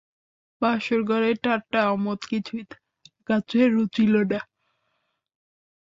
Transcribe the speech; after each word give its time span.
বাসরঘরের 0.61 1.35
ঠাট্টা 1.43 1.79
আমোদ 1.91 2.19
কিছুই 2.29 2.63
তাঁহার 2.65 2.81
কাছে 3.29 3.59
রুচিল 3.67 4.13
না। 4.23 4.39